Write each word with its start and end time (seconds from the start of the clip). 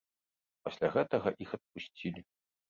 Пасля 0.67 0.89
гэтага 0.95 1.29
іх 1.47 1.53
адпусцілі. 1.59 2.21